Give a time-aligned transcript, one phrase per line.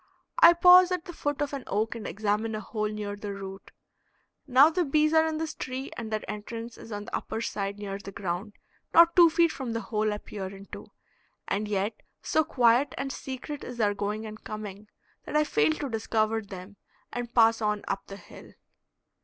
[0.39, 3.69] I pause at the foot of an oak and examine a hole near the root;
[4.47, 7.77] now the bees are in this tree and their entrance is on the upper side
[7.77, 8.53] near the ground,
[8.95, 10.87] not two feet from the hole I peer into,
[11.47, 14.87] and yet so quiet and secret is their going and coming
[15.25, 16.77] that I fail to discover them
[17.13, 18.53] and pass on up the hill.